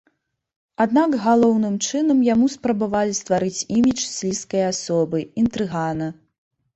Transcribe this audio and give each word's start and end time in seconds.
Аднак 0.83 1.09
галоўным 1.25 1.75
чынам 1.87 2.23
яму 2.27 2.47
спрабавалі 2.53 3.13
стварыць 3.19 3.65
імідж 3.77 4.01
слізкай 4.15 4.63
асобы, 4.71 5.19
інтрыгана. 5.43 6.07